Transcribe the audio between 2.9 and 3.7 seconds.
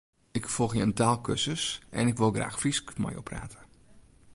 mei jo prate.